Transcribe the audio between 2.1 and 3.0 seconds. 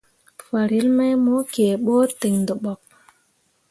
ten dǝɓok.